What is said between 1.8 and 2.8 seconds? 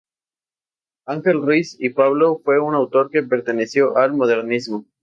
Pablo fue un